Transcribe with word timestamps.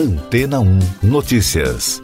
Antena 0.00 0.60
1 0.60 0.78
Notícias. 1.02 2.00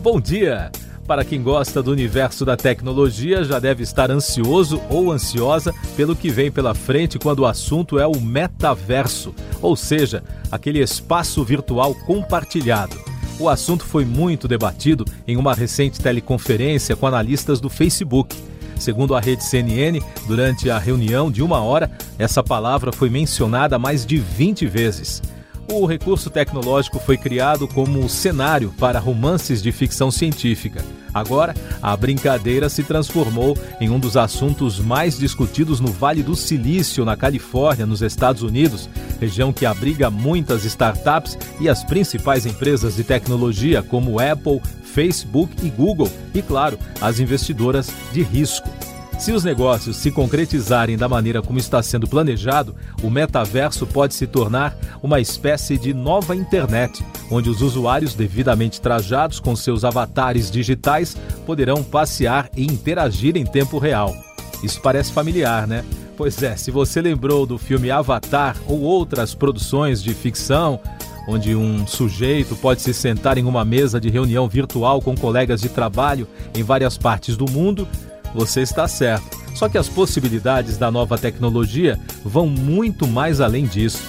Bom 0.00 0.20
dia! 0.20 0.70
Para 1.08 1.24
quem 1.24 1.42
gosta 1.42 1.82
do 1.82 1.90
universo 1.90 2.44
da 2.44 2.56
tecnologia, 2.56 3.42
já 3.42 3.58
deve 3.58 3.82
estar 3.82 4.12
ansioso 4.12 4.80
ou 4.88 5.10
ansiosa 5.10 5.74
pelo 5.96 6.14
que 6.14 6.30
vem 6.30 6.52
pela 6.52 6.72
frente 6.72 7.18
quando 7.18 7.40
o 7.40 7.46
assunto 7.46 7.98
é 7.98 8.06
o 8.06 8.20
metaverso, 8.20 9.34
ou 9.60 9.74
seja, 9.74 10.22
aquele 10.52 10.78
espaço 10.78 11.42
virtual 11.42 11.96
compartilhado. 12.06 12.96
O 13.40 13.48
assunto 13.48 13.84
foi 13.84 14.04
muito 14.04 14.46
debatido 14.46 15.04
em 15.26 15.36
uma 15.36 15.52
recente 15.52 16.00
teleconferência 16.00 16.94
com 16.94 17.08
analistas 17.08 17.60
do 17.60 17.68
Facebook. 17.68 18.53
Segundo 18.78 19.14
a 19.14 19.20
rede 19.20 19.44
CNN, 19.44 20.00
durante 20.26 20.70
a 20.70 20.78
reunião 20.78 21.30
de 21.30 21.42
uma 21.42 21.60
hora, 21.60 21.90
essa 22.18 22.42
palavra 22.42 22.92
foi 22.92 23.08
mencionada 23.08 23.78
mais 23.78 24.04
de 24.04 24.16
20 24.16 24.66
vezes. 24.66 25.22
O 25.68 25.86
recurso 25.86 26.28
tecnológico 26.28 26.98
foi 26.98 27.16
criado 27.16 27.66
como 27.66 28.08
cenário 28.08 28.72
para 28.78 28.98
romances 28.98 29.62
de 29.62 29.72
ficção 29.72 30.10
científica. 30.10 30.84
Agora, 31.12 31.54
a 31.80 31.96
brincadeira 31.96 32.68
se 32.68 32.82
transformou 32.82 33.56
em 33.80 33.88
um 33.88 33.98
dos 33.98 34.16
assuntos 34.16 34.78
mais 34.78 35.16
discutidos 35.18 35.80
no 35.80 35.92
Vale 35.92 36.22
do 36.22 36.34
Silício, 36.34 37.04
na 37.04 37.16
Califórnia, 37.16 37.86
nos 37.86 38.02
Estados 38.02 38.42
Unidos, 38.42 38.88
região 39.20 39.52
que 39.52 39.64
abriga 39.64 40.10
muitas 40.10 40.64
startups 40.64 41.38
e 41.60 41.68
as 41.68 41.84
principais 41.84 42.44
empresas 42.46 42.96
de 42.96 43.04
tecnologia 43.04 43.82
como 43.82 44.20
Apple, 44.20 44.60
Facebook 44.82 45.54
e 45.64 45.70
Google, 45.70 46.10
e, 46.34 46.42
claro, 46.42 46.78
as 47.00 47.20
investidoras 47.20 47.90
de 48.12 48.22
risco. 48.22 48.68
Se 49.18 49.32
os 49.32 49.42
negócios 49.42 49.96
se 49.96 50.10
concretizarem 50.10 50.98
da 50.98 51.08
maneira 51.08 51.40
como 51.40 51.58
está 51.58 51.82
sendo 51.82 52.06
planejado, 52.06 52.74
o 53.02 53.08
metaverso 53.08 53.86
pode 53.86 54.12
se 54.12 54.26
tornar 54.26 54.76
uma 55.02 55.20
espécie 55.20 55.78
de 55.78 55.94
nova 55.94 56.36
internet, 56.36 57.04
onde 57.30 57.48
os 57.48 57.62
usuários 57.62 58.14
devidamente 58.14 58.80
trajados 58.80 59.40
com 59.40 59.56
seus 59.56 59.82
avatares 59.84 60.50
digitais 60.50 61.16
poderão 61.46 61.82
passear 61.82 62.50
e 62.56 62.64
interagir 62.64 63.36
em 63.36 63.46
tempo 63.46 63.78
real. 63.78 64.14
Isso 64.62 64.80
parece 64.80 65.12
familiar, 65.12 65.66
né? 65.66 65.84
Pois 66.16 66.42
é, 66.42 66.54
se 66.56 66.70
você 66.70 67.00
lembrou 67.00 67.46
do 67.46 67.56
filme 67.56 67.90
Avatar 67.90 68.56
ou 68.66 68.82
outras 68.82 69.34
produções 69.34 70.02
de 70.02 70.12
ficção, 70.12 70.78
onde 71.26 71.56
um 71.56 71.86
sujeito 71.86 72.54
pode 72.56 72.82
se 72.82 72.92
sentar 72.92 73.38
em 73.38 73.44
uma 73.44 73.64
mesa 73.64 74.00
de 74.00 74.10
reunião 74.10 74.48
virtual 74.48 75.00
com 75.00 75.16
colegas 75.16 75.60
de 75.60 75.68
trabalho 75.68 76.28
em 76.54 76.62
várias 76.62 76.98
partes 76.98 77.36
do 77.36 77.50
mundo, 77.50 77.88
você 78.34 78.60
está 78.62 78.88
certo. 78.88 79.38
Só 79.54 79.68
que 79.68 79.78
as 79.78 79.88
possibilidades 79.88 80.76
da 80.76 80.90
nova 80.90 81.16
tecnologia 81.16 81.98
vão 82.24 82.48
muito 82.48 83.06
mais 83.06 83.40
além 83.40 83.66
disso. 83.66 84.02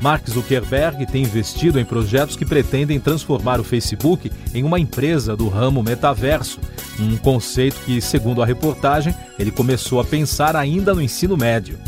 Mark 0.00 0.28
Zuckerberg 0.28 1.06
tem 1.06 1.22
investido 1.22 1.78
em 1.78 1.84
projetos 1.84 2.36
que 2.36 2.44
pretendem 2.44 3.00
transformar 3.00 3.60
o 3.60 3.64
Facebook 3.64 4.30
em 4.54 4.62
uma 4.62 4.78
empresa 4.78 5.36
do 5.36 5.48
ramo 5.48 5.82
metaverso, 5.82 6.60
um 7.00 7.16
conceito 7.16 7.80
que, 7.84 8.00
segundo 8.00 8.42
a 8.42 8.46
reportagem, 8.46 9.14
ele 9.38 9.50
começou 9.50 10.00
a 10.00 10.04
pensar 10.04 10.54
ainda 10.54 10.94
no 10.94 11.02
ensino 11.02 11.36
médio. 11.36 11.78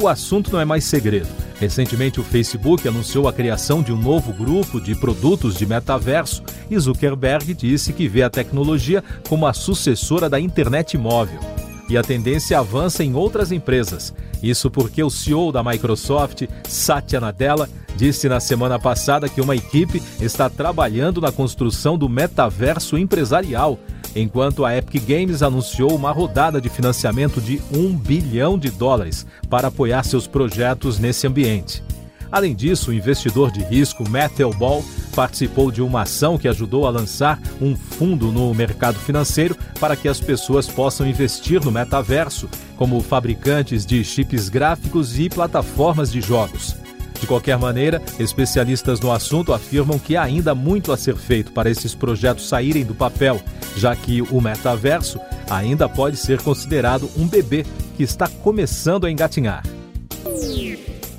O 0.00 0.06
assunto 0.06 0.52
não 0.52 0.60
é 0.60 0.64
mais 0.64 0.84
segredo. 0.84 1.28
Recentemente, 1.58 2.20
o 2.20 2.24
Facebook 2.24 2.86
anunciou 2.86 3.26
a 3.26 3.32
criação 3.32 3.82
de 3.82 3.92
um 3.92 3.96
novo 3.96 4.32
grupo 4.32 4.78
de 4.80 4.94
produtos 4.94 5.56
de 5.56 5.64
metaverso 5.64 6.42
e 6.70 6.78
Zuckerberg 6.78 7.54
disse 7.54 7.92
que 7.92 8.06
vê 8.06 8.22
a 8.22 8.30
tecnologia 8.30 9.02
como 9.28 9.46
a 9.46 9.54
sucessora 9.54 10.28
da 10.28 10.38
internet 10.38 10.98
móvel. 10.98 11.40
E 11.88 11.96
a 11.96 12.02
tendência 12.02 12.58
avança 12.58 13.02
em 13.02 13.14
outras 13.14 13.52
empresas. 13.52 14.12
Isso 14.42 14.70
porque 14.70 15.02
o 15.02 15.08
CEO 15.08 15.50
da 15.50 15.62
Microsoft, 15.62 16.42
Satya 16.68 17.20
Nadella, 17.20 17.70
disse 17.96 18.28
na 18.28 18.40
semana 18.40 18.78
passada 18.78 19.28
que 19.28 19.40
uma 19.40 19.56
equipe 19.56 20.02
está 20.20 20.50
trabalhando 20.50 21.20
na 21.20 21.32
construção 21.32 21.96
do 21.96 22.08
metaverso 22.08 22.98
empresarial, 22.98 23.78
enquanto 24.16 24.64
a 24.64 24.76
Epic 24.76 25.04
Games 25.04 25.42
anunciou 25.42 25.94
uma 25.94 26.10
rodada 26.10 26.60
de 26.60 26.68
financiamento 26.68 27.40
de 27.40 27.60
1 27.72 27.96
bilhão 27.96 28.58
de 28.58 28.70
dólares 28.70 29.26
para 29.48 29.68
apoiar 29.68 30.02
seus 30.04 30.26
projetos 30.26 30.98
nesse 30.98 31.26
ambiente. 31.26 31.82
Além 32.30 32.54
disso, 32.54 32.90
o 32.90 32.94
investidor 32.94 33.52
de 33.52 33.62
risco 33.62 34.08
Matthew 34.08 34.50
Ball 34.54 34.84
participou 35.14 35.70
de 35.70 35.80
uma 35.80 36.02
ação 36.02 36.36
que 36.36 36.48
ajudou 36.48 36.86
a 36.86 36.90
lançar 36.90 37.40
um 37.60 37.76
fundo 37.76 38.32
no 38.32 38.52
mercado 38.52 38.98
financeiro 38.98 39.56
para 39.78 39.96
que 39.96 40.08
as 40.08 40.20
pessoas 40.20 40.66
possam 40.66 41.06
investir 41.06 41.64
no 41.64 41.70
metaverso, 41.70 42.48
como 42.76 43.00
fabricantes 43.00 43.86
de 43.86 44.02
chips 44.04 44.48
gráficos 44.48 45.18
e 45.18 45.28
plataformas 45.28 46.10
de 46.10 46.20
jogos. 46.20 46.76
De 47.20 47.26
qualquer 47.26 47.58
maneira, 47.58 48.02
especialistas 48.18 49.00
no 49.00 49.10
assunto 49.10 49.52
afirmam 49.52 49.98
que 49.98 50.16
há 50.16 50.22
ainda 50.22 50.54
muito 50.54 50.92
a 50.92 50.96
ser 50.96 51.16
feito 51.16 51.52
para 51.52 51.70
esses 51.70 51.94
projetos 51.94 52.48
saírem 52.48 52.84
do 52.84 52.94
papel, 52.94 53.40
já 53.76 53.96
que 53.96 54.22
o 54.22 54.40
metaverso 54.40 55.18
ainda 55.48 55.88
pode 55.88 56.16
ser 56.16 56.40
considerado 56.42 57.08
um 57.16 57.26
bebê 57.26 57.64
que 57.96 58.02
está 58.02 58.28
começando 58.28 59.06
a 59.06 59.10
engatinhar. 59.10 59.62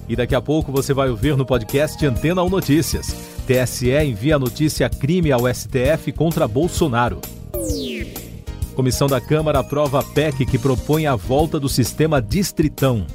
E 0.08 0.16
daqui 0.16 0.36
a 0.36 0.42
pouco 0.42 0.72
você 0.72 0.94
vai 0.94 1.10
ouvir 1.10 1.36
no 1.36 1.46
podcast 1.46 2.06
Antena 2.06 2.42
1 2.44 2.50
Notícias. 2.50 3.08
TSE 3.46 3.92
envia 3.92 4.40
notícia 4.40 4.90
crime 4.90 5.32
ao 5.32 5.54
STF 5.54 6.12
contra 6.12 6.48
Bolsonaro. 6.48 7.20
Comissão 8.76 9.08
da 9.08 9.20
Câmara 9.20 9.60
aprova 9.60 10.00
a 10.00 10.04
PEC 10.04 10.46
que 10.46 10.60
propõe 10.60 11.08
a 11.08 11.16
volta 11.16 11.60
do 11.60 11.68
sistema 11.68 12.22
distritão. 12.22 13.08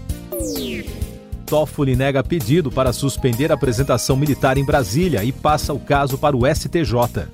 Toffoli 1.52 1.94
nega 1.94 2.24
pedido 2.24 2.70
para 2.70 2.94
suspender 2.94 3.52
a 3.52 3.54
apresentação 3.56 4.16
militar 4.16 4.56
em 4.56 4.64
Brasília 4.64 5.22
e 5.22 5.30
passa 5.30 5.74
o 5.74 5.78
caso 5.78 6.16
para 6.16 6.34
o 6.34 6.46
STJ. 6.46 7.28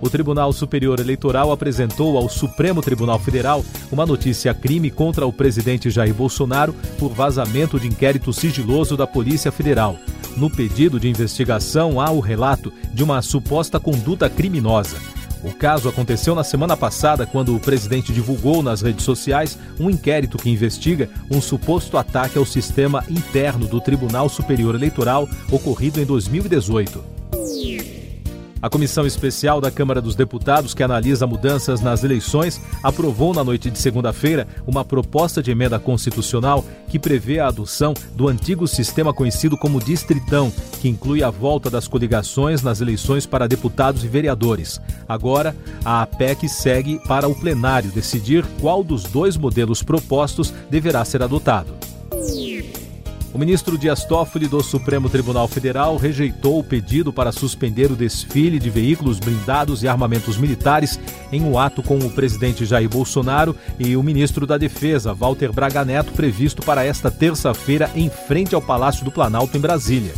O 0.00 0.08
Tribunal 0.08 0.52
Superior 0.52 1.00
Eleitoral 1.00 1.50
apresentou 1.50 2.16
ao 2.16 2.28
Supremo 2.28 2.80
Tribunal 2.80 3.18
Federal 3.18 3.64
uma 3.90 4.06
notícia 4.06 4.54
crime 4.54 4.88
contra 4.88 5.26
o 5.26 5.32
presidente 5.32 5.90
Jair 5.90 6.14
Bolsonaro 6.14 6.72
por 6.96 7.08
vazamento 7.08 7.80
de 7.80 7.88
inquérito 7.88 8.32
sigiloso 8.32 8.96
da 8.96 9.04
Polícia 9.04 9.50
Federal. 9.50 9.96
No 10.36 10.48
pedido 10.48 11.00
de 11.00 11.08
investigação 11.08 12.00
há 12.00 12.08
o 12.12 12.20
relato 12.20 12.72
de 12.94 13.02
uma 13.02 13.20
suposta 13.20 13.80
conduta 13.80 14.30
criminosa. 14.30 14.96
O 15.42 15.52
caso 15.52 15.88
aconteceu 15.88 16.34
na 16.34 16.44
semana 16.44 16.76
passada, 16.76 17.26
quando 17.26 17.54
o 17.54 17.60
presidente 17.60 18.12
divulgou 18.12 18.62
nas 18.62 18.82
redes 18.82 19.04
sociais 19.04 19.58
um 19.78 19.88
inquérito 19.88 20.36
que 20.36 20.50
investiga 20.50 21.08
um 21.30 21.40
suposto 21.40 21.96
ataque 21.96 22.36
ao 22.36 22.44
sistema 22.44 23.04
interno 23.08 23.66
do 23.66 23.80
Tribunal 23.80 24.28
Superior 24.28 24.74
Eleitoral 24.74 25.28
ocorrido 25.50 26.00
em 26.00 26.04
2018. 26.04 27.02
A 28.62 28.68
Comissão 28.68 29.06
Especial 29.06 29.58
da 29.58 29.70
Câmara 29.70 30.02
dos 30.02 30.14
Deputados, 30.14 30.74
que 30.74 30.82
analisa 30.82 31.26
mudanças 31.26 31.80
nas 31.80 32.04
eleições, 32.04 32.60
aprovou 32.82 33.32
na 33.32 33.42
noite 33.42 33.70
de 33.70 33.78
segunda-feira 33.78 34.46
uma 34.66 34.84
proposta 34.84 35.42
de 35.42 35.50
emenda 35.50 35.78
constitucional 35.78 36.62
que 36.86 36.98
prevê 36.98 37.38
a 37.38 37.48
adoção 37.48 37.94
do 38.14 38.28
antigo 38.28 38.68
sistema 38.68 39.14
conhecido 39.14 39.56
como 39.56 39.82
Distritão, 39.82 40.52
que 40.78 40.90
inclui 40.90 41.22
a 41.22 41.30
volta 41.30 41.70
das 41.70 41.88
coligações 41.88 42.60
nas 42.62 42.82
eleições 42.82 43.24
para 43.24 43.48
deputados 43.48 44.04
e 44.04 44.08
vereadores. 44.08 44.78
Agora, 45.08 45.56
a 45.82 46.02
APEC 46.02 46.46
segue 46.46 47.00
para 47.08 47.26
o 47.26 47.34
plenário 47.34 47.90
decidir 47.90 48.44
qual 48.60 48.84
dos 48.84 49.04
dois 49.04 49.38
modelos 49.38 49.82
propostos 49.82 50.52
deverá 50.68 51.02
ser 51.02 51.22
adotado. 51.22 51.79
O 53.32 53.38
ministro 53.38 53.78
Dias 53.78 54.04
Toffoli 54.04 54.48
do 54.48 54.60
Supremo 54.60 55.08
Tribunal 55.08 55.46
Federal 55.46 55.96
rejeitou 55.96 56.58
o 56.58 56.64
pedido 56.64 57.12
para 57.12 57.30
suspender 57.30 57.90
o 57.90 57.94
desfile 57.94 58.58
de 58.58 58.68
veículos 58.68 59.20
blindados 59.20 59.84
e 59.84 59.88
armamentos 59.88 60.36
militares 60.36 60.98
em 61.30 61.40
um 61.42 61.56
ato 61.56 61.80
com 61.80 61.96
o 61.96 62.10
presidente 62.10 62.66
Jair 62.66 62.88
Bolsonaro 62.88 63.54
e 63.78 63.96
o 63.96 64.02
ministro 64.02 64.48
da 64.48 64.58
Defesa, 64.58 65.14
Walter 65.14 65.52
Braga 65.52 65.84
Neto, 65.84 66.12
previsto 66.12 66.60
para 66.62 66.84
esta 66.84 67.08
terça-feira 67.08 67.88
em 67.94 68.10
frente 68.10 68.52
ao 68.52 68.60
Palácio 68.60 69.04
do 69.04 69.12
Planalto, 69.12 69.56
em 69.56 69.60
Brasília. 69.60 70.12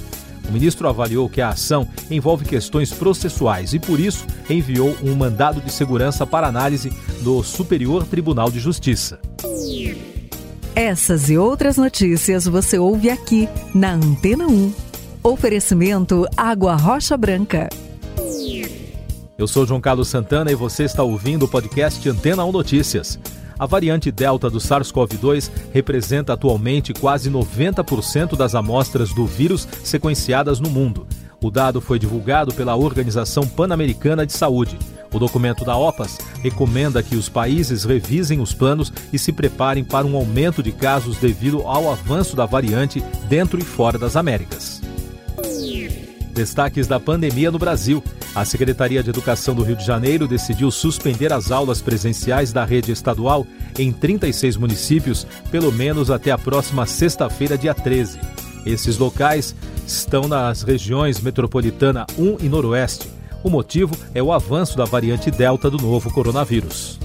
O 0.48 0.52
ministro 0.52 0.88
avaliou 0.88 1.28
que 1.28 1.42
a 1.42 1.50
ação 1.50 1.86
envolve 2.10 2.46
questões 2.46 2.92
processuais 2.92 3.74
e, 3.74 3.78
por 3.78 4.00
isso, 4.00 4.26
enviou 4.48 4.96
um 5.02 5.14
mandado 5.14 5.60
de 5.60 5.70
segurança 5.70 6.26
para 6.26 6.48
análise 6.48 6.90
do 7.20 7.42
Superior 7.42 8.06
Tribunal 8.06 8.50
de 8.50 8.58
Justiça. 8.58 9.20
Essas 10.74 11.28
e 11.28 11.36
outras 11.36 11.76
notícias 11.76 12.46
você 12.46 12.78
ouve 12.78 13.10
aqui 13.10 13.46
na 13.74 13.92
Antena 13.92 14.46
1. 14.46 14.72
Oferecimento 15.22 16.26
Água 16.34 16.74
Rocha 16.74 17.14
Branca. 17.14 17.68
Eu 19.36 19.46
sou 19.46 19.66
João 19.66 19.82
Carlos 19.82 20.08
Santana 20.08 20.50
e 20.50 20.54
você 20.54 20.84
está 20.84 21.02
ouvindo 21.02 21.44
o 21.44 21.48
podcast 21.48 22.08
Antena 22.08 22.42
1 22.46 22.52
Notícias. 22.52 23.18
A 23.58 23.66
variante 23.66 24.10
Delta 24.10 24.48
do 24.48 24.58
SARS-CoV-2 24.58 25.50
representa 25.72 26.32
atualmente 26.32 26.94
quase 26.94 27.30
90% 27.30 28.34
das 28.34 28.54
amostras 28.54 29.12
do 29.12 29.26
vírus 29.26 29.68
sequenciadas 29.84 30.58
no 30.58 30.70
mundo. 30.70 31.06
O 31.42 31.50
dado 31.50 31.80
foi 31.80 31.98
divulgado 31.98 32.54
pela 32.54 32.76
Organização 32.76 33.44
Pan-Americana 33.44 34.24
de 34.24 34.32
Saúde. 34.32 34.78
O 35.12 35.18
documento 35.18 35.64
da 35.64 35.76
OPAS 35.76 36.18
recomenda 36.40 37.02
que 37.02 37.16
os 37.16 37.28
países 37.28 37.82
revisem 37.82 38.40
os 38.40 38.54
planos 38.54 38.92
e 39.12 39.18
se 39.18 39.32
preparem 39.32 39.82
para 39.82 40.06
um 40.06 40.16
aumento 40.16 40.62
de 40.62 40.70
casos 40.70 41.16
devido 41.18 41.62
ao 41.62 41.90
avanço 41.90 42.36
da 42.36 42.46
variante 42.46 43.02
dentro 43.28 43.58
e 43.58 43.64
fora 43.64 43.98
das 43.98 44.14
Américas. 44.14 44.80
Destaques 46.32 46.86
da 46.86 47.00
pandemia 47.00 47.50
no 47.50 47.58
Brasil. 47.58 48.02
A 48.34 48.44
Secretaria 48.44 49.02
de 49.02 49.10
Educação 49.10 49.54
do 49.54 49.64
Rio 49.64 49.76
de 49.76 49.84
Janeiro 49.84 50.28
decidiu 50.28 50.70
suspender 50.70 51.32
as 51.32 51.50
aulas 51.50 51.82
presenciais 51.82 52.52
da 52.52 52.64
rede 52.64 52.92
estadual 52.92 53.46
em 53.76 53.92
36 53.92 54.56
municípios, 54.56 55.26
pelo 55.50 55.72
menos 55.72 56.08
até 56.08 56.30
a 56.30 56.38
próxima 56.38 56.86
sexta-feira, 56.86 57.58
dia 57.58 57.74
13. 57.74 58.18
Esses 58.64 58.96
locais 58.96 59.54
estão 59.86 60.28
nas 60.28 60.62
regiões 60.62 61.20
metropolitana 61.20 62.06
1 62.18 62.44
e 62.44 62.48
Noroeste. 62.48 63.08
O 63.42 63.50
motivo 63.50 63.96
é 64.14 64.22
o 64.22 64.32
avanço 64.32 64.76
da 64.76 64.84
variante 64.84 65.30
Delta 65.30 65.68
do 65.70 65.78
novo 65.78 66.10
coronavírus. 66.12 66.98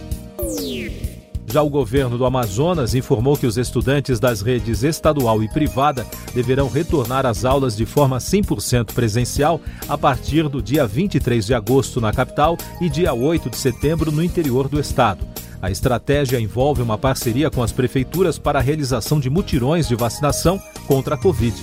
Já 1.50 1.62
o 1.62 1.70
governo 1.70 2.18
do 2.18 2.26
Amazonas 2.26 2.94
informou 2.94 3.38
que 3.38 3.48
os 3.48 3.58
estudantes 3.58 4.20
das 4.20 4.42
redes 4.42 4.84
estadual 4.84 5.42
e 5.42 5.48
privada 5.48 6.06
deverão 6.34 6.70
retornar 6.70 7.26
às 7.26 7.46
aulas 7.46 7.76
de 7.76 7.86
forma 7.86 8.18
100% 8.18 8.94
presencial 8.94 9.62
a 9.88 9.98
partir 9.98 10.50
do 10.50 10.62
dia 10.62 10.86
23 10.86 11.46
de 11.46 11.54
agosto 11.54 12.02
na 12.02 12.12
capital 12.12 12.58
e 12.82 12.90
dia 12.90 13.14
8 13.14 13.50
de 13.50 13.56
setembro 13.56 14.12
no 14.12 14.22
interior 14.22 14.68
do 14.68 14.78
estado. 14.78 15.26
A 15.62 15.72
estratégia 15.72 16.40
envolve 16.40 16.82
uma 16.82 16.98
parceria 16.98 17.50
com 17.50 17.64
as 17.64 17.72
prefeituras 17.72 18.38
para 18.38 18.60
a 18.60 18.62
realização 18.62 19.20
de 19.20 19.30
mutirões 19.30 19.88
de 19.88 19.96
vacinação 19.96 20.62
contra 20.86 21.16
a 21.16 21.18
Covid. 21.18 21.56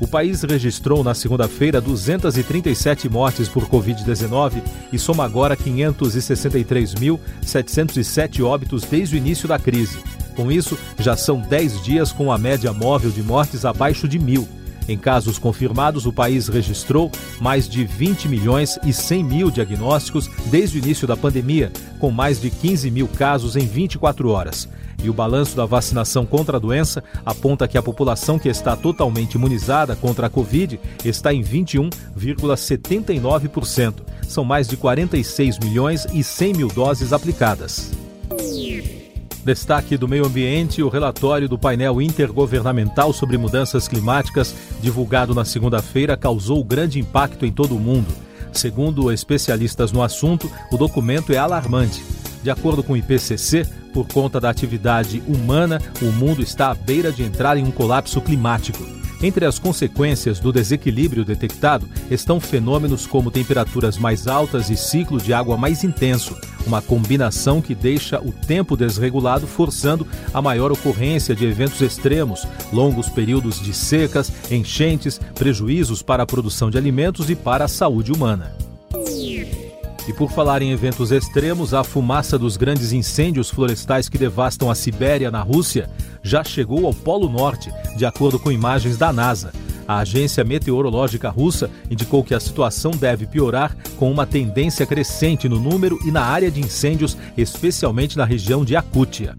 O 0.00 0.06
país 0.06 0.42
registrou 0.42 1.02
na 1.02 1.12
segunda-feira 1.12 1.80
237 1.80 3.08
mortes 3.08 3.48
por 3.48 3.68
Covid-19 3.68 4.62
e 4.92 4.98
soma 4.98 5.24
agora 5.24 5.56
563.707 5.56 8.44
óbitos 8.44 8.84
desde 8.84 9.16
o 9.16 9.18
início 9.18 9.48
da 9.48 9.58
crise. 9.58 9.98
Com 10.36 10.52
isso, 10.52 10.78
já 11.00 11.16
são 11.16 11.40
10 11.40 11.82
dias 11.82 12.12
com 12.12 12.30
a 12.30 12.38
média 12.38 12.72
móvel 12.72 13.10
de 13.10 13.24
mortes 13.24 13.64
abaixo 13.64 14.06
de 14.06 14.20
mil. 14.20 14.46
Em 14.88 14.96
casos 14.96 15.38
confirmados, 15.38 16.06
o 16.06 16.12
país 16.12 16.48
registrou 16.48 17.12
mais 17.40 17.68
de 17.68 17.84
20 17.84 18.26
milhões 18.26 18.78
e 18.84 18.92
100 18.92 19.22
mil 19.22 19.50
diagnósticos 19.50 20.28
desde 20.46 20.78
o 20.78 20.82
início 20.82 21.06
da 21.06 21.16
pandemia, 21.16 21.70
com 22.00 22.10
mais 22.10 22.40
de 22.40 22.50
15 22.50 22.90
mil 22.90 23.06
casos 23.06 23.54
em 23.54 23.66
24 23.66 24.30
horas. 24.30 24.66
E 25.04 25.10
o 25.10 25.14
balanço 25.14 25.54
da 25.54 25.66
vacinação 25.66 26.26
contra 26.26 26.56
a 26.56 26.60
doença 26.60 27.04
aponta 27.24 27.68
que 27.68 27.78
a 27.78 27.82
população 27.82 28.36
que 28.38 28.48
está 28.48 28.74
totalmente 28.74 29.34
imunizada 29.34 29.94
contra 29.94 30.26
a 30.26 30.30
Covid 30.30 30.80
está 31.04 31.32
em 31.32 31.40
21,79%. 31.42 33.94
São 34.26 34.44
mais 34.44 34.66
de 34.66 34.76
46 34.76 35.60
milhões 35.60 36.04
e 36.12 36.24
100 36.24 36.54
mil 36.54 36.66
doses 36.68 37.12
aplicadas. 37.12 37.92
Destaque 39.48 39.96
do 39.96 40.06
meio 40.06 40.26
ambiente: 40.26 40.82
o 40.82 40.90
relatório 40.90 41.48
do 41.48 41.58
painel 41.58 42.02
intergovernamental 42.02 43.14
sobre 43.14 43.38
mudanças 43.38 43.88
climáticas, 43.88 44.54
divulgado 44.78 45.34
na 45.34 45.42
segunda-feira, 45.42 46.18
causou 46.18 46.62
grande 46.62 47.00
impacto 47.00 47.46
em 47.46 47.50
todo 47.50 47.74
o 47.74 47.80
mundo. 47.80 48.14
Segundo 48.52 49.10
especialistas 49.10 49.90
no 49.90 50.02
assunto, 50.02 50.52
o 50.70 50.76
documento 50.76 51.32
é 51.32 51.38
alarmante. 51.38 52.04
De 52.42 52.50
acordo 52.50 52.82
com 52.82 52.92
o 52.92 52.96
IPCC, 52.98 53.66
por 53.94 54.06
conta 54.06 54.38
da 54.38 54.50
atividade 54.50 55.22
humana, 55.26 55.80
o 56.02 56.12
mundo 56.12 56.42
está 56.42 56.70
à 56.70 56.74
beira 56.74 57.10
de 57.10 57.22
entrar 57.22 57.56
em 57.56 57.64
um 57.64 57.70
colapso 57.70 58.20
climático. 58.20 58.97
Entre 59.20 59.44
as 59.44 59.58
consequências 59.58 60.38
do 60.38 60.52
desequilíbrio 60.52 61.24
detectado 61.24 61.88
estão 62.08 62.38
fenômenos 62.38 63.06
como 63.06 63.30
temperaturas 63.30 63.98
mais 63.98 64.28
altas 64.28 64.70
e 64.70 64.76
ciclo 64.76 65.20
de 65.20 65.32
água 65.32 65.56
mais 65.56 65.82
intenso, 65.82 66.36
uma 66.64 66.80
combinação 66.80 67.60
que 67.60 67.74
deixa 67.74 68.20
o 68.20 68.30
tempo 68.30 68.76
desregulado, 68.76 69.46
forçando 69.46 70.06
a 70.32 70.40
maior 70.40 70.70
ocorrência 70.70 71.34
de 71.34 71.44
eventos 71.44 71.80
extremos, 71.80 72.46
longos 72.72 73.08
períodos 73.08 73.60
de 73.60 73.74
secas, 73.74 74.32
enchentes, 74.52 75.20
prejuízos 75.34 76.00
para 76.00 76.22
a 76.22 76.26
produção 76.26 76.70
de 76.70 76.78
alimentos 76.78 77.28
e 77.28 77.34
para 77.34 77.64
a 77.64 77.68
saúde 77.68 78.12
humana. 78.12 78.67
E 80.08 80.12
por 80.14 80.30
falar 80.30 80.62
em 80.62 80.70
eventos 80.70 81.12
extremos, 81.12 81.74
a 81.74 81.84
fumaça 81.84 82.38
dos 82.38 82.56
grandes 82.56 82.92
incêndios 82.92 83.50
florestais 83.50 84.08
que 84.08 84.16
devastam 84.16 84.70
a 84.70 84.74
Sibéria, 84.74 85.30
na 85.30 85.42
Rússia, 85.42 85.90
já 86.22 86.42
chegou 86.42 86.86
ao 86.86 86.94
Polo 86.94 87.28
Norte, 87.28 87.70
de 87.94 88.06
acordo 88.06 88.38
com 88.38 88.50
imagens 88.50 88.96
da 88.96 89.12
NASA. 89.12 89.52
A 89.86 89.98
agência 89.98 90.42
meteorológica 90.44 91.28
russa 91.28 91.70
indicou 91.90 92.24
que 92.24 92.34
a 92.34 92.40
situação 92.40 92.90
deve 92.92 93.26
piorar 93.26 93.76
com 93.98 94.10
uma 94.10 94.26
tendência 94.26 94.86
crescente 94.86 95.46
no 95.46 95.60
número 95.60 95.98
e 96.06 96.10
na 96.10 96.22
área 96.22 96.50
de 96.50 96.60
incêndios, 96.60 97.14
especialmente 97.36 98.16
na 98.16 98.24
região 98.24 98.64
de 98.64 98.72
Yakútia. 98.72 99.36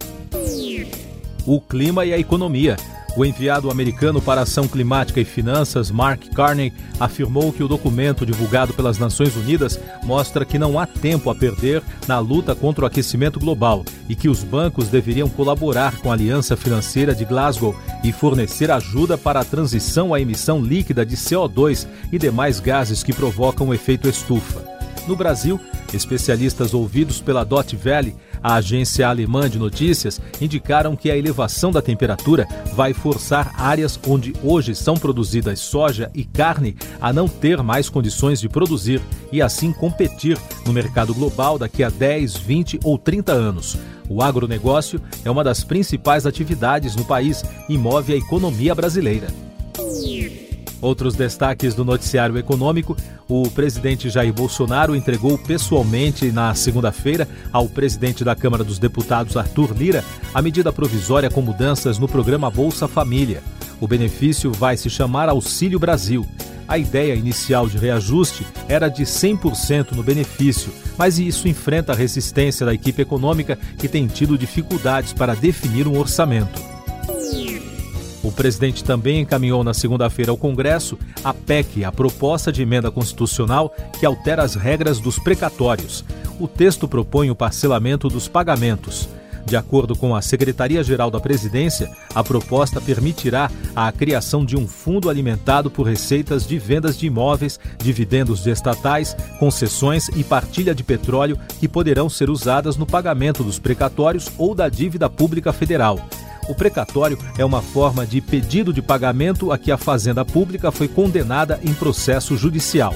O 1.48 1.60
clima 1.60 2.06
e 2.06 2.14
a 2.14 2.20
economia. 2.20 2.78
O 3.18 3.26
enviado 3.26 3.70
americano 3.70 4.22
para 4.22 4.42
Ação 4.42 4.68
Climática 4.68 5.20
e 5.20 5.26
Finanças, 5.26 5.92
Mark 5.92 6.24
Carney, 6.34 6.72
afirmou 7.00 7.52
que 7.52 7.64
o 7.64 7.68
documento 7.68 8.26
divulgado 8.26 8.74
pelas 8.74 8.98
Nações 8.98 9.36
Unidas 9.36 9.80
mostra 10.04 10.46
que 10.46 10.60
não 10.60 10.80
há 10.80 10.86
tempo 10.86 11.30
a 11.30 11.36
perder 11.36 11.84
na 12.08 12.20
luta 12.20 12.56
contra 12.56 12.84
o 12.84 12.88
aquecimento 12.88 13.40
global 13.40 13.84
e 14.08 14.16
que 14.16 14.30
os 14.30 14.44
bancos 14.44 14.88
deveriam 14.88 15.28
colaborar 15.28 15.98
com 15.98 16.10
a 16.10 16.14
Aliança 16.14 16.56
Financeira 16.56 17.14
de 17.14 17.26
Glasgow 17.26 17.76
e 18.04 18.12
fornecer 18.12 18.72
ajuda 18.72 19.18
para 19.18 19.40
a 19.40 19.46
transição 19.46 20.14
à 20.14 20.22
emissão 20.22 20.62
líquida 20.62 21.06
de 21.06 21.18
CO2 21.18 21.88
e 22.12 22.18
demais 22.18 22.60
gases 22.60 23.04
que 23.04 23.14
provocam 23.14 23.70
o 23.70 23.74
efeito 23.74 24.08
estufa. 24.08 24.79
No 25.10 25.16
Brasil, 25.16 25.60
especialistas 25.92 26.72
ouvidos 26.72 27.20
pela 27.20 27.44
Dot 27.44 27.76
Valley 27.76 28.16
a 28.44 28.54
agência 28.54 29.08
alemã 29.08 29.50
de 29.50 29.58
notícias 29.58 30.22
indicaram 30.40 30.96
que 30.96 31.10
a 31.10 31.18
elevação 31.18 31.72
da 31.72 31.82
temperatura 31.82 32.48
vai 32.76 32.94
forçar 32.94 33.52
áreas 33.58 34.00
onde 34.08 34.36
hoje 34.44 34.76
são 34.76 34.94
produzidas 34.94 35.60
soja 35.62 36.12
e 36.14 36.24
carne 36.24 36.78
a 37.02 37.12
não 37.12 37.28
ter 37.28 37.64
mais 37.64 37.90
condições 37.90 38.40
de 38.40 38.48
produzir 38.48 39.02
e 39.32 39.42
assim 39.42 39.74
competir 39.74 40.38
no 40.64 40.72
mercado 40.72 41.12
global 41.12 41.58
daqui 41.58 41.84
a 41.84 41.90
10, 41.90 42.38
20 42.38 42.80
ou 42.84 42.96
30 42.96 43.32
anos. 43.32 43.80
O 44.08 44.22
agronegócio 44.22 45.02
é 45.26 45.32
uma 45.32 45.44
das 45.44 45.64
principais 45.64 46.28
atividades 46.28 46.96
no 46.96 47.04
país 47.04 47.44
e 47.68 47.80
move 47.80 48.14
a 48.14 48.16
economia 48.16 48.76
brasileira. 48.76 49.28
Outros 50.82 51.14
destaques 51.14 51.76
do 51.76 51.84
noticiário 51.84 52.38
econômico: 52.38 52.96
o 53.28 53.50
presidente 53.50 54.10
Jair 54.10 54.34
Bolsonaro 54.34 54.96
entregou 54.96 55.38
pessoalmente 55.38 56.32
na 56.32 56.54
segunda-feira 56.56 57.28
ao 57.52 57.68
presidente 57.68 58.24
da 58.24 58.36
Câmara 58.36 58.64
dos 58.64 58.80
Deputados, 58.80 59.36
Arthur 59.36 59.76
Lira, 59.78 60.04
a 60.34 60.42
medida 60.42 60.72
provisória 60.72 61.30
com 61.30 61.42
mudanças 61.42 61.98
no 62.00 62.08
programa 62.08 62.50
Bolsa 62.50 62.88
Família. 62.88 63.44
O 63.80 63.88
benefício 63.88 64.52
vai 64.52 64.78
se 64.78 64.90
chamar 64.90 65.30
Auxílio 65.30 65.80
Brasil. 65.80 66.26
A 66.68 66.78
ideia 66.78 67.16
inicial 67.16 67.68
de 67.68 67.78
reajuste 67.78 68.46
era 68.68 68.90
de 68.90 69.04
100% 69.04 69.94
no 69.94 70.04
benefício, 70.04 70.72
mas 70.98 71.18
isso 71.18 71.48
enfrenta 71.48 71.94
a 71.94 71.96
resistência 71.96 72.66
da 72.66 72.74
equipe 72.74 73.02
econômica 73.02 73.58
que 73.78 73.88
tem 73.88 74.06
tido 74.06 74.38
dificuldades 74.38 75.12
para 75.12 75.34
definir 75.34 75.88
um 75.88 75.98
orçamento. 75.98 76.79
O 78.30 78.32
presidente 78.32 78.84
também 78.84 79.22
encaminhou 79.22 79.64
na 79.64 79.74
segunda-feira 79.74 80.30
ao 80.30 80.38
Congresso 80.38 81.00
a 81.24 81.34
PEC, 81.34 81.84
a 81.84 81.92
proposta 81.92 82.52
de 82.52 82.62
emenda 82.62 82.92
constitucional 82.92 83.74
que 84.00 84.06
altera 84.06 84.44
as 84.44 84.54
regras 84.54 85.00
dos 85.00 85.18
precatórios. 85.18 86.06
O 86.40 86.48
texto 86.48 86.88
propõe 86.88 87.32
o 87.32 87.36
parcelamento 87.36 88.08
dos 88.08 88.28
pagamentos. 88.28 89.10
De 89.48 89.58
acordo 89.58 89.96
com 89.96 90.16
a 90.16 90.22
Secretaria-Geral 90.22 91.10
da 91.10 91.20
Presidência, 91.20 91.90
a 92.14 92.24
proposta 92.24 92.80
permitirá 92.80 93.50
a 93.76 93.92
criação 93.92 94.46
de 94.46 94.56
um 94.56 94.68
fundo 94.68 95.10
alimentado 95.10 95.72
por 95.72 95.88
receitas 95.88 96.46
de 96.46 96.60
vendas 96.60 97.00
de 97.00 97.08
imóveis, 97.08 97.60
dividendos 97.80 98.44
de 98.44 98.52
estatais, 98.52 99.18
concessões 99.40 100.08
e 100.10 100.24
partilha 100.24 100.76
de 100.76 100.84
petróleo 100.84 101.36
que 101.60 101.68
poderão 101.68 102.08
ser 102.08 102.30
usadas 102.30 102.78
no 102.78 102.86
pagamento 102.86 103.44
dos 103.44 103.58
precatórios 103.58 104.30
ou 104.38 104.54
da 104.54 104.70
dívida 104.70 105.10
pública 105.10 105.52
federal. 105.52 106.00
O 106.50 106.56
precatório 106.56 107.16
é 107.38 107.46
uma 107.46 107.62
forma 107.62 108.08
de 108.08 108.20
pedido 108.20 108.74
de 108.74 108.82
pagamento 108.82 109.52
a 109.52 109.58
que 109.58 109.72
a 109.72 109.78
Fazenda 109.78 110.26
Pública 110.26 110.72
foi 110.72 110.88
condenada 110.88 111.60
em 111.64 111.72
processo 111.76 112.36
judicial. 112.36 112.96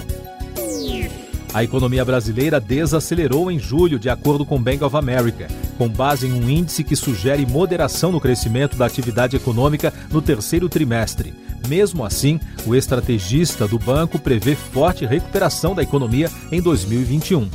A 1.53 1.63
economia 1.63 2.03
brasileira 2.03 2.59
desacelerou 2.59 3.51
em 3.51 3.59
julho, 3.59 3.99
de 3.99 4.09
acordo 4.09 4.43
com 4.43 4.59
Bank 4.59 4.83
of 4.83 4.97
America, 4.97 5.47
com 5.77 5.87
base 5.87 6.25
em 6.25 6.33
um 6.33 6.49
índice 6.49 6.83
que 6.83 6.95
sugere 6.95 7.45
moderação 7.45 8.11
no 8.11 8.19
crescimento 8.19 8.75
da 8.75 8.87
atividade 8.87 9.35
econômica 9.35 9.93
no 10.09 10.19
terceiro 10.19 10.67
trimestre. 10.67 11.31
Mesmo 11.67 12.03
assim, 12.03 12.39
o 12.65 12.73
estrategista 12.73 13.67
do 13.67 13.77
banco 13.77 14.17
prevê 14.17 14.55
forte 14.55 15.05
recuperação 15.05 15.75
da 15.75 15.83
economia 15.83 16.27
em 16.51 16.59
2021. 16.59 17.47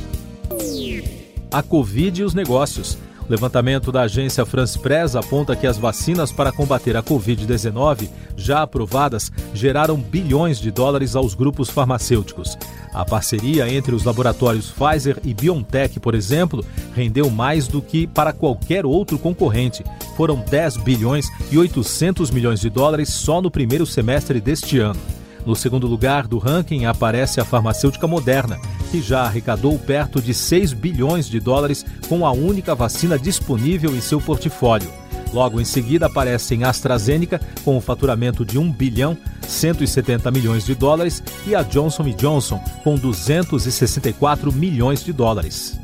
A 1.51 1.61
Covid 1.61 2.21
e 2.21 2.23
os 2.23 2.33
negócios. 2.33 2.97
Levantamento 3.29 3.91
da 3.91 4.01
agência 4.01 4.43
France 4.43 4.77
Press 4.79 5.15
aponta 5.15 5.55
que 5.55 5.67
as 5.67 5.77
vacinas 5.77 6.31
para 6.31 6.51
combater 6.51 6.97
a 6.97 7.03
Covid-19, 7.03 8.09
já 8.35 8.63
aprovadas, 8.63 9.31
geraram 9.53 9.97
bilhões 9.97 10.59
de 10.59 10.71
dólares 10.71 11.15
aos 11.15 11.35
grupos 11.35 11.69
farmacêuticos. 11.69 12.57
A 12.91 13.05
parceria 13.05 13.71
entre 13.71 13.93
os 13.93 14.03
laboratórios 14.03 14.71
Pfizer 14.71 15.19
e 15.23 15.35
BioNTech, 15.35 15.99
por 15.99 16.15
exemplo, 16.15 16.65
rendeu 16.95 17.29
mais 17.29 17.67
do 17.67 17.83
que 17.83 18.07
para 18.07 18.33
qualquer 18.33 18.83
outro 18.83 19.19
concorrente. 19.19 19.83
Foram 20.17 20.43
10 20.49 20.77
bilhões 20.77 21.29
e 21.51 21.57
800 21.59 22.31
milhões 22.31 22.59
de 22.59 22.69
dólares 22.71 23.09
só 23.09 23.39
no 23.39 23.51
primeiro 23.51 23.85
semestre 23.85 24.41
deste 24.41 24.79
ano. 24.79 24.99
No 25.45 25.55
segundo 25.55 25.85
lugar 25.85 26.27
do 26.27 26.39
ranking 26.39 26.85
aparece 26.85 27.39
a 27.39 27.45
farmacêutica 27.45 28.07
Moderna, 28.07 28.59
que 28.89 29.01
já 29.01 29.21
arrecadou 29.21 29.77
perto 29.77 30.21
de 30.21 30.33
6 30.33 30.73
bilhões 30.73 31.27
de 31.27 31.39
dólares 31.39 31.85
com 32.07 32.25
a 32.25 32.31
única 32.31 32.73
vacina 32.75 33.17
disponível 33.17 33.95
em 33.95 34.01
seu 34.01 34.19
portfólio. 34.19 34.91
Logo 35.31 35.61
em 35.61 35.65
seguida 35.65 36.07
aparecem 36.07 36.63
AstraZeneca 36.63 37.39
com 37.63 37.77
o 37.77 37.81
faturamento 37.81 38.43
de 38.43 38.57
1 38.57 38.71
bilhão 38.71 39.17
170 39.47 40.31
milhões 40.31 40.65
de 40.65 40.75
dólares 40.75 41.23
e 41.45 41.55
a 41.55 41.63
Johnson 41.63 42.03
Johnson 42.13 42.59
com 42.83 42.95
264 42.95 44.51
milhões 44.51 45.03
de 45.03 45.13
dólares. 45.13 45.79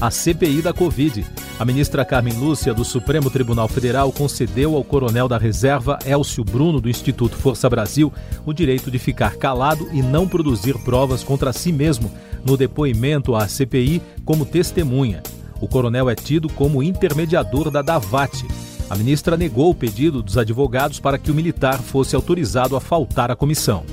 A 0.00 0.10
CPI 0.10 0.62
da 0.62 0.72
Covid 0.72 1.24
a 1.60 1.64
ministra 1.66 2.06
Carmen 2.06 2.32
Lúcia, 2.38 2.72
do 2.72 2.86
Supremo 2.86 3.28
Tribunal 3.28 3.68
Federal, 3.68 4.10
concedeu 4.10 4.74
ao 4.74 4.82
coronel 4.82 5.28
da 5.28 5.36
reserva 5.36 5.98
Elcio 6.06 6.42
Bruno, 6.42 6.80
do 6.80 6.88
Instituto 6.88 7.36
Força 7.36 7.68
Brasil, 7.68 8.10
o 8.46 8.54
direito 8.54 8.90
de 8.90 8.98
ficar 8.98 9.36
calado 9.36 9.86
e 9.92 10.00
não 10.00 10.26
produzir 10.26 10.78
provas 10.78 11.22
contra 11.22 11.52
si 11.52 11.70
mesmo 11.70 12.10
no 12.46 12.56
depoimento 12.56 13.36
à 13.36 13.46
CPI 13.46 14.00
como 14.24 14.46
testemunha. 14.46 15.22
O 15.60 15.68
coronel 15.68 16.08
é 16.08 16.14
tido 16.14 16.48
como 16.48 16.82
intermediador 16.82 17.70
da 17.70 17.82
DAVAT. 17.82 18.46
A 18.88 18.96
ministra 18.96 19.36
negou 19.36 19.68
o 19.68 19.74
pedido 19.74 20.22
dos 20.22 20.38
advogados 20.38 20.98
para 20.98 21.18
que 21.18 21.30
o 21.30 21.34
militar 21.34 21.78
fosse 21.78 22.16
autorizado 22.16 22.74
a 22.74 22.80
faltar 22.80 23.30
à 23.30 23.36
comissão. 23.36 23.84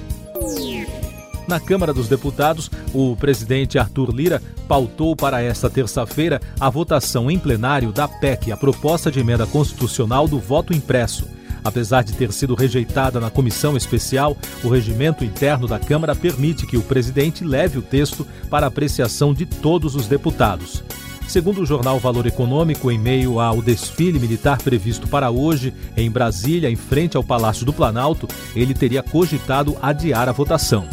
Na 1.48 1.62
Câmara 1.62 1.94
dos 1.94 2.10
Deputados, 2.10 2.70
o 2.94 3.16
presidente 3.16 3.80
Arthur 3.80 4.14
Lira 4.14 4.42
pautou 4.68 5.16
para 5.16 5.42
esta 5.42 5.70
terça-feira 5.70 6.42
a 6.60 6.70
votação 6.70 7.32
em 7.32 7.40
plenário 7.40 7.94
da 7.94 8.06
PEC, 8.06 8.52
a 8.52 8.58
proposta 8.58 9.10
de 9.10 9.22
emenda 9.22 9.48
constitucional 9.48 10.28
do 10.28 10.40
voto 10.40 10.74
impresso. 10.74 11.26
Apesar 11.64 12.04
de 12.04 12.14
ter 12.14 12.34
sido 12.34 12.54
rejeitada 12.54 13.20
na 13.20 13.30
comissão 13.30 13.78
especial, 13.78 14.36
o 14.62 14.68
regimento 14.68 15.24
interno 15.24 15.68
da 15.68 15.80
Câmara 15.80 16.14
permite 16.14 16.68
que 16.68 16.76
o 16.76 16.84
presidente 16.84 17.46
leve 17.46 17.80
o 17.80 17.82
texto 17.82 18.28
para 18.50 18.68
apreciação 18.68 19.34
de 19.34 19.46
todos 19.46 19.96
os 19.96 20.06
deputados. 20.06 20.84
Segundo 21.30 21.62
o 21.62 21.66
jornal 21.66 21.98
Valor 21.98 22.26
Econômico, 22.26 22.92
em 22.92 22.98
meio 22.98 23.40
ao 23.40 23.62
desfile 23.62 24.20
militar 24.20 24.58
previsto 24.58 25.08
para 25.08 25.30
hoje 25.30 25.74
em 25.96 26.12
Brasília, 26.12 26.70
em 26.70 26.76
frente 26.76 27.16
ao 27.16 27.24
Palácio 27.24 27.66
do 27.66 27.74
Planalto, 27.74 28.28
ele 28.56 28.74
teria 28.74 29.04
cogitado 29.04 29.78
adiar 29.82 30.28
a 30.28 30.34
votação 30.34 30.88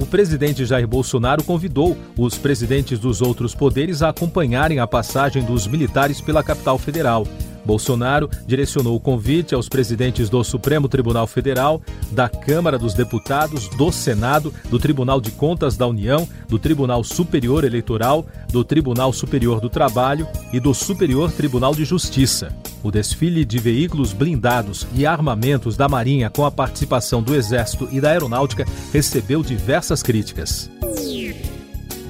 o 0.00 0.06
presidente 0.06 0.64
Jair 0.64 0.88
Bolsonaro 0.88 1.44
convidou 1.44 1.96
os 2.16 2.38
presidentes 2.38 2.98
dos 2.98 3.20
outros 3.20 3.54
poderes 3.54 4.02
a 4.02 4.08
acompanharem 4.08 4.78
a 4.78 4.86
passagem 4.86 5.44
dos 5.44 5.66
militares 5.66 6.20
pela 6.22 6.42
capital 6.42 6.78
federal. 6.78 7.26
Bolsonaro 7.62 8.30
direcionou 8.46 8.96
o 8.96 9.00
convite 9.00 9.54
aos 9.54 9.68
presidentes 9.68 10.30
do 10.30 10.42
Supremo 10.42 10.88
Tribunal 10.88 11.26
Federal, 11.26 11.82
da 12.10 12.30
Câmara 12.30 12.78
dos 12.78 12.94
Deputados, 12.94 13.68
do 13.68 13.92
Senado, 13.92 14.52
do 14.70 14.78
Tribunal 14.78 15.20
de 15.20 15.30
Contas 15.30 15.76
da 15.76 15.86
União, 15.86 16.26
do 16.48 16.58
Tribunal 16.58 17.04
Superior 17.04 17.64
Eleitoral, 17.64 18.24
do 18.50 18.64
Tribunal 18.64 19.12
Superior 19.12 19.60
do 19.60 19.68
Trabalho 19.68 20.26
e 20.50 20.58
do 20.58 20.72
Superior 20.72 21.30
Tribunal 21.30 21.74
de 21.74 21.84
Justiça. 21.84 22.50
O 22.82 22.90
desfile 22.90 23.44
de 23.44 23.58
veículos 23.58 24.12
blindados 24.12 24.86
e 24.94 25.04
armamentos 25.04 25.76
da 25.76 25.88
Marinha 25.88 26.30
com 26.30 26.46
a 26.46 26.50
participação 26.50 27.22
do 27.22 27.34
Exército 27.34 27.88
e 27.92 28.00
da 28.00 28.10
Aeronáutica 28.10 28.66
recebeu 28.92 29.42
diversas 29.42 30.02
críticas. 30.02 30.70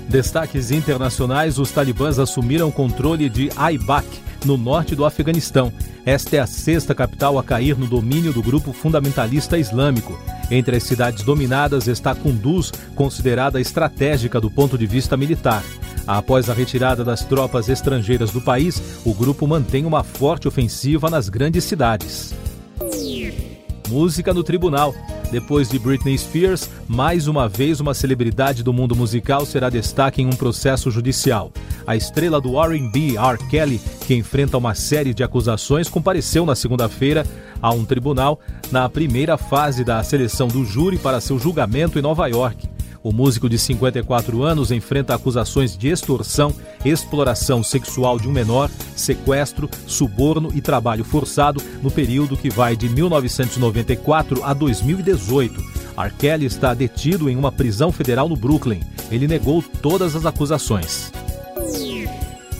Destaques 0.09 0.71
internacionais: 0.71 1.59
os 1.59 1.71
talibãs 1.71 2.19
assumiram 2.19 2.71
controle 2.71 3.29
de 3.29 3.51
Aibak, 3.57 4.07
no 4.45 4.57
norte 4.57 4.95
do 4.95 5.05
Afeganistão. 5.05 5.73
Esta 6.05 6.37
é 6.37 6.39
a 6.39 6.47
sexta 6.47 6.95
capital 6.95 7.39
a 7.39 7.45
cair 7.45 7.77
no 7.77 7.87
domínio 7.87 8.33
do 8.33 8.43
grupo 8.43 8.73
fundamentalista 8.73 9.59
islâmico. 9.59 10.19
Entre 10.51 10.77
as 10.77 10.83
cidades 10.83 11.23
dominadas 11.23 11.87
está 11.87 12.15
Kunduz, 12.15 12.73
considerada 12.95 13.61
estratégica 13.61 14.41
do 14.41 14.51
ponto 14.51 14.79
de 14.79 14.87
vista 14.87 15.17
militar. 15.17 15.63
Após 16.07 16.49
a 16.51 16.55
retirada 16.55 17.05
das 17.05 17.25
tropas 17.25 17.69
estrangeiras 17.69 18.31
do 18.31 18.41
país, 18.41 18.83
o 19.05 19.15
grupo 19.15 19.47
mantém 19.47 19.85
uma 19.85 20.03
forte 20.03 20.49
ofensiva 20.49 21.09
nas 21.09 21.29
grandes 21.29 21.65
cidades. 21.65 22.35
Música 23.89 24.33
no 24.33 24.45
tribunal. 24.45 24.95
Depois 25.33 25.69
de 25.69 25.79
Britney 25.79 26.17
Spears, 26.17 26.69
mais 26.89 27.29
uma 27.29 27.49
vez 27.49 27.81
uma 27.81 27.95
celebridade 27.95 28.63
do 28.63 28.73
mundo 28.73 28.97
musical 28.97 29.45
será 29.47 29.69
destaque 29.69 30.23
em 30.23 30.27
um 30.27 30.31
processo 30.31 30.91
judicial. 30.91 31.53
A 31.87 31.97
estrela 31.97 32.41
do 32.41 32.61
R&B, 32.61 33.17
R. 33.17 33.39
Kelly, 33.49 33.81
que 34.07 34.15
enfrenta 34.15 34.59
uma 34.59 34.75
série 34.75 35.15
de 35.15 35.23
acusações, 35.23 35.89
compareceu 35.89 36.47
na 36.47 36.55
segunda-feira 36.55 37.27
a 37.61 37.73
um 37.73 37.85
tribunal 37.85 38.41
na 38.71 38.89
primeira 38.89 39.37
fase 39.37 39.85
da 39.85 40.03
seleção 40.03 40.49
do 40.49 40.65
júri 40.65 40.99
para 40.99 41.21
seu 41.21 41.39
julgamento 41.39 41.99
em 41.99 42.03
Nova 42.03 42.27
York. 42.29 42.69
O 43.03 43.13
músico 43.13 43.49
de 43.49 43.59
54 43.59 44.43
anos 44.43 44.71
enfrenta 44.71 45.15
acusações 45.15 45.77
de 45.77 45.89
extorsão, 45.89 46.55
exploração 46.85 47.63
sexual 47.63 48.19
de 48.19 48.29
um 48.29 48.33
menor, 48.33 48.71
sequestro, 48.95 49.71
suborno 49.87 50.51
e 50.55 50.61
trabalho 50.61 51.03
forçado 51.03 51.63
no 51.83 51.91
período 51.91 52.37
que 52.37 52.51
vai 52.51 52.77
de 52.77 52.89
1994 52.89 54.45
a 54.45 54.53
2018. 54.53 55.63
R. 55.97 56.15
Kelly 56.19 56.47
está 56.47 56.75
detido 56.75 57.31
em 57.31 57.37
uma 57.37 57.51
prisão 57.51 57.91
federal 57.91 58.29
no 58.29 58.37
Brooklyn. 58.37 58.81
Ele 59.11 59.27
negou 59.27 59.63
todas 59.63 60.15
as 60.15 60.27
acusações. 60.27 61.11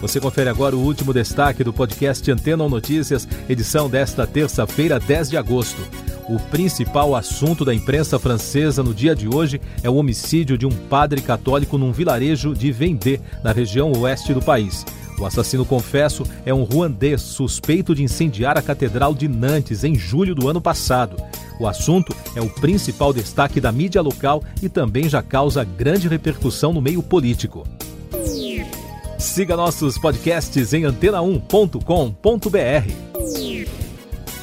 Você 0.01 0.19
confere 0.19 0.49
agora 0.49 0.75
o 0.75 0.83
último 0.83 1.13
destaque 1.13 1.63
do 1.63 1.75
podcast 1.75 2.31
Antena 2.31 2.67
Notícias, 2.67 3.29
edição 3.47 3.89
desta 3.89 4.27
terça-feira, 4.27 4.99
10 4.99 5.29
de 5.29 5.37
agosto. 5.37 6.10
O 6.31 6.39
principal 6.39 7.17
assunto 7.17 7.65
da 7.65 7.75
imprensa 7.75 8.17
francesa 8.17 8.85
no 8.85 8.95
dia 8.95 9.17
de 9.17 9.27
hoje 9.27 9.61
é 9.83 9.91
o 9.91 9.97
homicídio 9.97 10.57
de 10.57 10.65
um 10.65 10.71
padre 10.71 11.21
católico 11.21 11.77
num 11.77 11.91
vilarejo 11.91 12.55
de 12.55 12.71
Vendée, 12.71 13.21
na 13.43 13.51
região 13.51 13.91
oeste 13.91 14.33
do 14.33 14.41
país. 14.41 14.87
O 15.19 15.27
assassino 15.27 15.65
confesso 15.65 16.23
é 16.47 16.55
um 16.55 16.63
ruandês 16.63 17.21
suspeito 17.21 17.97
de 17.97 18.05
incendiar 18.05 18.57
a 18.57 18.63
Catedral 18.63 19.13
de 19.13 19.27
Nantes 19.27 19.83
em 19.83 19.97
julho 19.97 20.33
do 20.33 20.49
ano 20.49 20.61
passado. 20.61 21.17
O 21.59 21.67
assunto 21.67 22.15
é 22.37 22.41
o 22.41 22.49
principal 22.49 23.13
destaque 23.13 23.61
da 23.61 23.73
mídia 23.73 24.01
local 24.01 24.41
e 24.63 24.69
também 24.69 25.09
já 25.09 25.21
causa 25.21 25.65
grande 25.65 26.07
repercussão 26.07 26.73
no 26.73 26.81
meio 26.81 27.03
político. 27.03 27.67
Siga 29.19 29.57
nossos 29.57 29.99
podcasts 29.99 30.73
em 30.73 30.85
antena1.com.br. 30.85 33.10